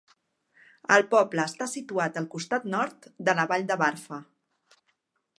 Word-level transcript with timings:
El 0.93 1.03
poble 1.09 1.43
està 1.49 1.67
situat 1.73 2.17
al 2.21 2.27
costat 2.35 2.65
nord 2.75 3.05
de 3.27 3.35
la 3.41 3.45
vall 3.53 3.67
de 3.73 3.77
Wharfe. 3.83 4.19